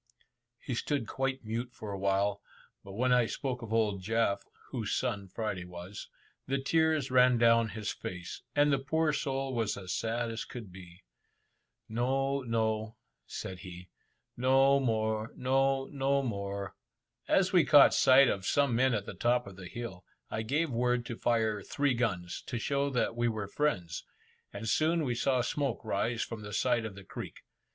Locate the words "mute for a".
1.45-1.99